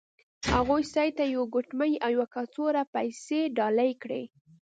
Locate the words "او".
2.03-2.09